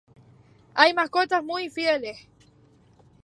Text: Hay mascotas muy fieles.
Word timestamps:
Hay 0.73 0.95
mascotas 0.95 1.43
muy 1.43 1.69
fieles. 1.69 2.17